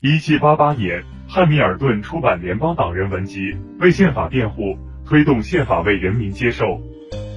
[0.00, 6.80] 一七八八年，汉密尔顿出版《联邦党人文集》，为宪法辩护，推动宪法为人民接受。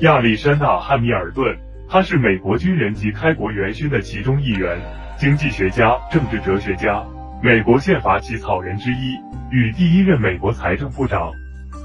[0.02, 1.58] 亚历山大·汉密尔顿，
[1.89, 4.77] 他是美国军人及开国元勋的其中一员，
[5.17, 7.03] 经济学家、政治哲学家，
[7.42, 9.18] 美国宪法起草人之一，
[9.50, 11.32] 与第一任美国财政部长，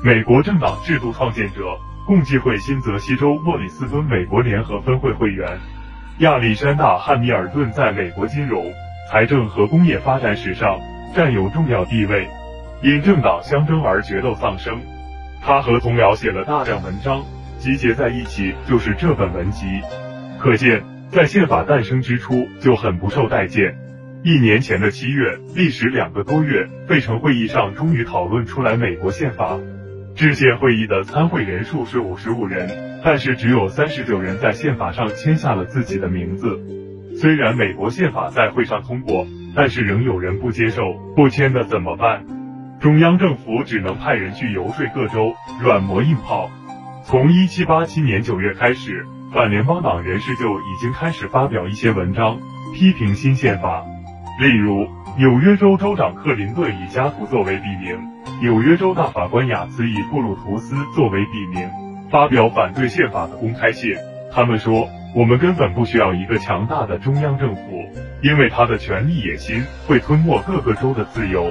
[0.05, 5.59] 美国政党制度创建者，共济会新泽西州莫里斯敦美国联合分会会员。
[6.19, 8.63] 亚历山大·汉密尔顿在美国金融。
[9.09, 10.81] 财政和工业发展史上
[11.15, 12.27] 占有重要地位，
[12.83, 14.81] 因政党相争而决斗丧生。
[15.41, 17.25] 他和同僚写了大量文章，
[17.59, 19.65] 集结在一起就是这本文集。
[20.41, 23.77] 可见，在宪法诞生之初就很不受待见。
[24.25, 29.57] 一年前的七月，历时两个多月，费城会议上终于讨论出来美国宪法。
[30.17, 36.59] 制宪会议的参会人数是五十五人，但是只有三十九人在宪法上签下了自己的名字。
[37.19, 42.27] 虽然美国宪法在会上通过，但是仍有人不接受，不签的怎么办？
[42.79, 46.51] 中央政府只能派人去游说各州，软磨硬泡。
[47.05, 52.39] 从一七八七年九月开始，反联邦党人士就已经开始发表一些文章，
[52.75, 53.83] 批评新宪法。
[54.39, 57.99] 例如，纽约州州长克林顿以家图作为笔名，
[58.43, 61.71] 纽约州大法官雅茨以布鲁图斯作为笔名，
[62.11, 63.95] 发表反对宪法的公开信。
[64.31, 64.87] 他们说。
[65.17, 67.63] 我们根本不需要一个强大的中央政府，
[68.21, 71.51] 因为他的权力野心会吞没各个州的自由。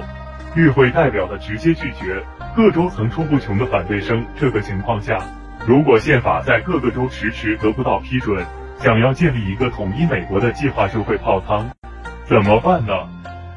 [0.56, 2.22] 与会代表的直接拒绝，
[2.56, 4.24] 各州层出不穷的反对声。
[4.36, 5.18] 这个情况下，
[5.66, 8.46] 如果宪法在各个州迟迟得不到批准，
[8.78, 11.72] 想要建立一个统一美国的计划就会泡汤。
[12.26, 12.94] 怎么办呢？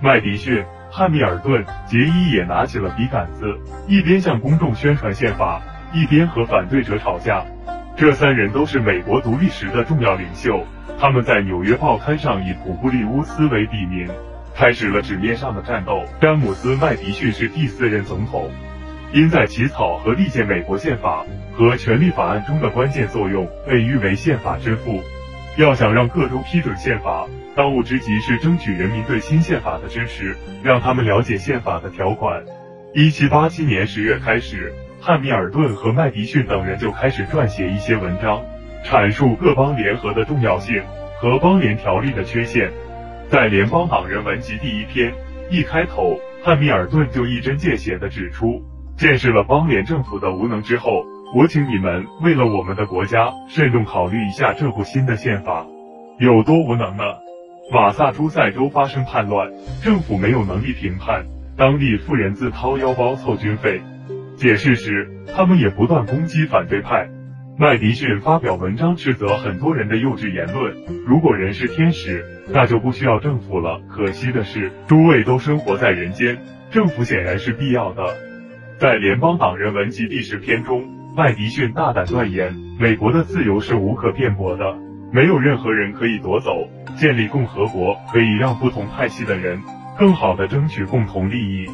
[0.02, 3.44] 麦迪逊、汉密尔顿、杰伊也拿起了笔杆子，
[3.86, 5.60] 一边向公众宣传宪法，
[5.92, 7.44] 一边和反对者吵架。
[7.98, 10.64] 这三人都是美国独立时的重要领袖，
[11.00, 14.08] 他们在纽约报刊上以普布利乌斯为笔名，
[14.54, 16.04] 开始了纸面上的战斗。
[16.20, 18.52] 詹姆斯·麦迪逊是第四任总统，
[19.12, 25.02] 因在起草和立宪美国宪法和权利法案中的关键作用，被誉为宪法之父。
[25.56, 27.26] 要想让各州批准宪法，
[27.56, 32.44] 当务之急是争取人民对新宪法的支持，让他们了解宪法的条款。
[32.94, 34.72] 一七八七年十月开始。
[35.00, 38.42] 汉密尔顿和麦迪逊等人就开始撰写一些文章，
[38.84, 40.82] 阐述各邦联合的重要性
[41.20, 42.70] 和邦联条例的缺陷。
[43.28, 45.12] 在《联邦党人文集》第一篇
[45.50, 48.62] 一开头，汉密尔顿就一针见血地指出，
[48.96, 51.04] 见识了邦联政府的无能之后，
[51.34, 55.66] 我请你们为了我们的国家慎重考虑一下这部新的宪法
[56.18, 57.04] 有多无能呢？
[57.70, 61.26] 马萨诸塞州发生叛乱，政府没有能力评判，
[61.56, 63.80] 当地富人自掏腰包凑军费。
[64.38, 67.08] 解释时，他们也不断攻击反对派。
[67.58, 70.76] 麦迪逊发表文章斥责很多人的幼稚言论。
[71.04, 73.80] 如果人是天使，那就不需要政府了。
[73.88, 76.38] 可惜的是，诸位都生活在人间，
[76.70, 78.04] 政府显然是必要的。
[78.78, 80.84] 在《联邦党人文集》第十篇中，
[81.16, 84.76] 麦迪逊大胆断言，美国的自由是无可辩驳的，
[85.12, 86.68] 没有任何人可以夺走。
[86.96, 89.60] 建立共和国可以让不同派系的人
[89.98, 91.66] 更好地争取共同利益。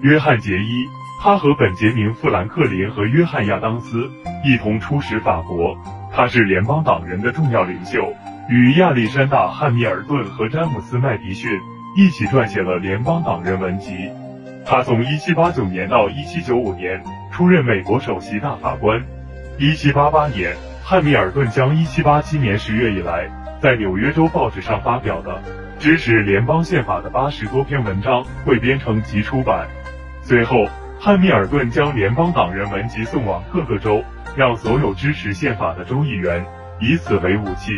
[0.00, 0.86] 约翰杰伊。
[1.18, 4.10] 他和本杰明·富兰克林和约翰·亚当斯
[4.44, 5.76] 一同出使法国。
[6.12, 8.14] 他是联邦党人的重要领袖，
[8.48, 11.50] 与亚历山大·汉密尔顿和詹姆斯·麦迪逊
[11.96, 13.92] 一起撰写了《联邦党人文集》。
[14.64, 19.04] 他从1789年到1795年出任美国首席大法官。
[19.58, 23.28] 1788年，汉密尔顿将1787年10月以来
[23.60, 25.42] 在纽约州报纸上发表的
[25.78, 29.66] 支持联邦宪法的八十多篇文章汇编成集出版。
[30.22, 30.66] 随后。
[30.98, 34.02] 汉密尔顿将联邦党人文集送往各个州，
[34.36, 36.44] 让所有支持宪法的州议员
[36.80, 37.72] 以此为武器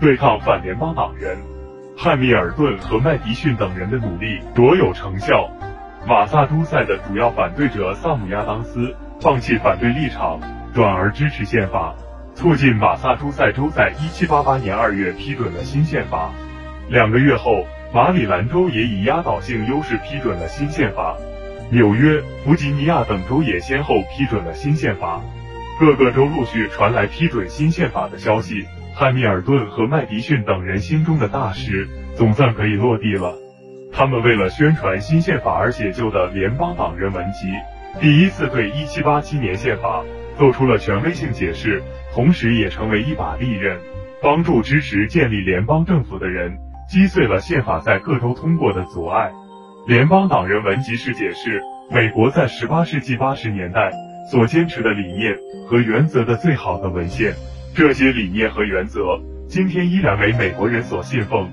[0.00, 1.38] 对抗反联邦党人。
[1.96, 5.50] 汉密尔顿和麦迪逊等人的努力卓有成效。
[6.08, 10.40] 马萨诸塞的主要反对者萨姆亚当斯放弃反对立场，
[10.74, 11.94] 转而支持宪法，
[12.34, 16.30] 促进马萨诸塞州在1788年2月批准了新宪法。
[16.88, 21.16] 两个月后，马里兰州也以压倒性优势批准了新宪法。
[21.72, 25.22] 纽约、弗吉尼亚等州也先后批准了新宪法，
[25.80, 28.66] 各个州陆续传来批准新宪法的消息。
[28.94, 33.38] 汉密尔顿和麦迪逊等人心中的大石总算可以落地了。
[33.90, 37.48] 他们为了宣传新宪法而写就的《联邦党人文集》，
[38.02, 40.04] 第一次对1787年宪法
[40.36, 41.82] 做出了权威性解释，
[42.12, 43.78] 同时也成为一把利刃，
[44.20, 49.32] 帮助支持建立联邦政府的人击碎了宪法在各州通过的阻碍。
[49.84, 53.90] 联邦党人文集是解释美国在十八世纪八十年代
[54.30, 55.36] 所坚持的理念
[55.66, 57.34] 和原则的最好的文献。
[57.74, 61.50] 这些理念和原则今天依然为美国人所信奉。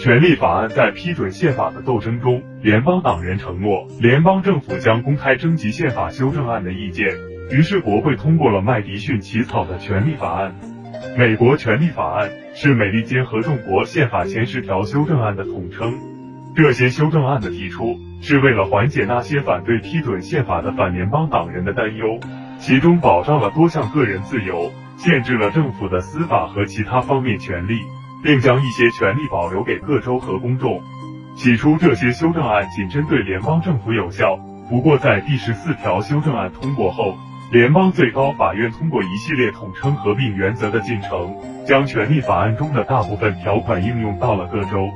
[0.00, 7.14] 权利法案在批准宪法的斗争中，联邦党人承诺联邦政府将公开征集宪法修正案的意见，
[7.52, 10.56] 于是国会通过了麦迪逊起草的权利法案。
[11.16, 16.09] 美国权利法案是美利坚合众国宪法前十条修正案的统称。
[16.56, 22.18] 这些修正案的提出是为了缓解那些反对批准宪法的反联邦党人的担忧，
[22.58, 27.80] 其中保障了多项个人自由，限制了政府的司法和其他方面权利。
[28.22, 30.82] 并将一些权利保留给各州和公众。
[31.36, 34.36] 起初，这些修正案仅针对联邦政府有效。
[34.68, 37.16] 不过，在第十四条修正案通过后，
[37.50, 41.34] 联邦最高法院通过一系列统称合并原则的进程，
[41.66, 44.90] 将权利法案中的大部分条款应用到了各州。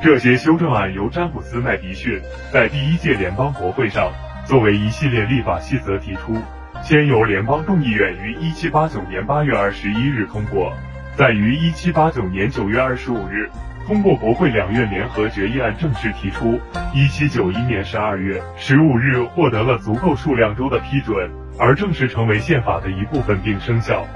[0.00, 2.20] 这些修正案由詹姆斯·麦迪逊
[2.52, 4.10] 在第一届联邦国会上
[4.44, 6.34] 作为一系列立法细则提出，
[6.82, 10.72] 先由联邦众议院于一七八九年八月二十一日通过。
[11.14, 13.50] 在于一七八九年九月二十五日
[13.86, 16.58] 通过国会两院联合决议案正式提出，
[16.94, 24.06] 一七九一年十二月十五日获得了足够数量州的批准，而正式成为宪法的一部分并生效。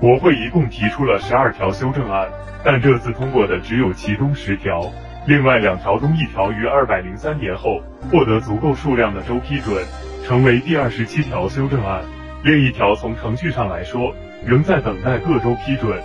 [0.00, 2.28] 国会一共提出了十二条修正案，
[2.64, 4.90] 但这次通过的只有其中十条，
[5.26, 7.80] 另外两条中一条于二百零三年后
[8.10, 9.84] 获得足够数量的州批准，
[10.26, 12.02] 成为第二十七条修正案，
[12.42, 14.14] 另一条从程序上来说
[14.44, 16.00] 仍在等待各州批准。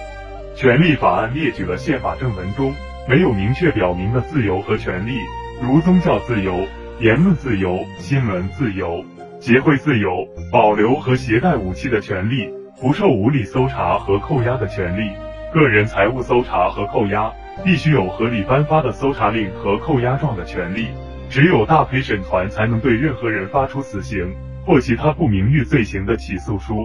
[0.55, 2.73] 权利法案列举了宪法正文中
[3.09, 5.17] 没有明确表明的自由和权利，
[5.61, 6.67] 如宗教自由、
[6.99, 9.03] 言论自由、新闻自由、
[9.39, 12.49] 集会自由、保留和携带武器的权利、
[12.81, 15.11] 不受无理搜查和扣押的权利、
[15.53, 20.87] 个人财物搜查和扣押必须有合理颁发的搜查令和扣押状的权利。
[21.29, 24.35] 只有大陪审团才能对任何人发出死刑
[24.65, 26.75] 或其他不名誉罪行的起诉书。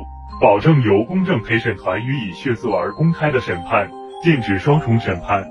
[0.40, 3.90] 保证由公正陪审团予以迅速而公开的审判，
[4.22, 5.46] 禁止双重审判。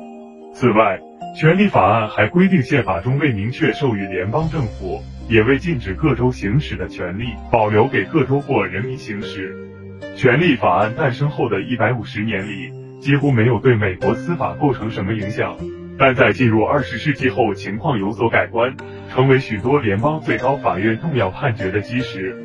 [0.51, 0.99] 此外，
[1.39, 9.55] 权利法案还规定，宪法中未明确授予联邦政府，也未禁止各州行使的权利，保留给各州或人民行使。
[10.15, 15.55] 权利法案诞生后的一百五十年里，几乎没有对美国司法构成什么影响，
[15.97, 18.75] 但在进入二十世纪后，情况有所改观，
[19.09, 22.35] 成为许多联邦最高法院重要判决的基石。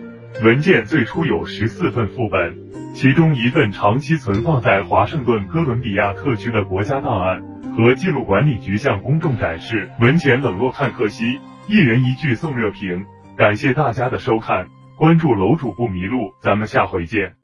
[0.42, 2.56] 文件最初有十四份副本，
[2.94, 7.42] 其中一份长期存放在华盛顿哥伦比亚特区的国家档案
[7.76, 9.90] 和记录管理局向公众展示。
[10.00, 13.04] 文前冷落看客西，一人一句送热评，
[13.36, 14.66] 感谢大家的收看，
[14.96, 17.34] 关注楼主不迷路，咱们下回见。